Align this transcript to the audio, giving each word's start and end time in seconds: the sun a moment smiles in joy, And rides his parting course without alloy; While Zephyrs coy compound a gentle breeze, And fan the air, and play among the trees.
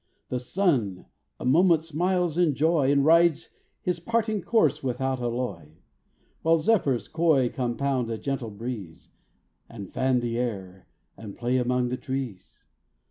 the 0.29 0.39
sun 0.39 1.05
a 1.39 1.45
moment 1.45 1.83
smiles 1.83 2.35
in 2.35 2.55
joy, 2.55 2.91
And 2.91 3.05
rides 3.05 3.49
his 3.83 3.99
parting 3.99 4.41
course 4.41 4.81
without 4.81 5.19
alloy; 5.21 5.73
While 6.41 6.57
Zephyrs 6.57 7.07
coy 7.07 7.49
compound 7.49 8.09
a 8.09 8.17
gentle 8.17 8.49
breeze, 8.49 9.11
And 9.69 9.93
fan 9.93 10.19
the 10.21 10.39
air, 10.39 10.87
and 11.15 11.37
play 11.37 11.57
among 11.57 11.89
the 11.89 11.97
trees. 11.97 12.63